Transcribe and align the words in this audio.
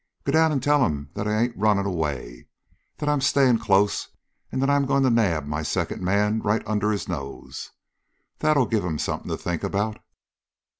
Go 0.23 0.31
down 0.31 0.51
and 0.51 0.63
tell 0.63 0.83
him 0.83 1.11
that 1.13 1.27
I 1.27 1.39
ain't 1.39 1.55
running 1.55 1.85
away 1.85 2.47
that 2.97 3.07
I'm 3.07 3.21
staying 3.21 3.59
close, 3.59 4.07
and 4.51 4.59
that 4.59 4.67
I'm 4.67 4.87
going 4.87 5.03
to 5.03 5.11
nab 5.11 5.45
my 5.45 5.61
second 5.61 6.01
man 6.01 6.39
right 6.41 6.63
under 6.65 6.89
his 6.89 7.07
nose. 7.07 7.69
That'll 8.39 8.65
give 8.65 8.83
him 8.83 8.97
something 8.97 9.29
to 9.29 9.37
think 9.37 9.63
about." 9.63 9.99